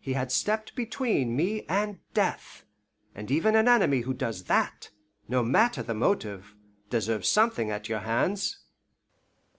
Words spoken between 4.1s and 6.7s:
does that, no matter what the motive,